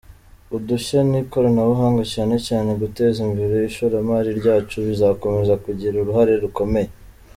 [0.55, 6.89] Udushya n’ikoranabuhanga, cyane cyane guteza imbere ishoramari ryacu bizakomeza kugira uruhare rukomeye.